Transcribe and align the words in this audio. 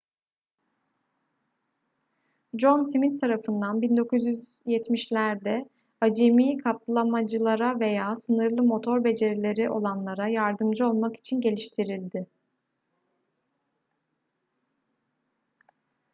john 2.57 2.83
smith 2.85 3.21
tarafından 3.21 3.81
1970'lerde 3.81 5.69
acemi 6.01 6.57
katlamacılara 6.57 7.79
veya 7.79 8.15
sınırlı 8.15 8.63
motor 8.63 9.03
becerileri 9.03 9.69
olanlara 9.69 10.27
yardımcı 10.27 10.87
olmak 10.87 11.17
için 11.17 11.41
geliştirildi 11.41 12.27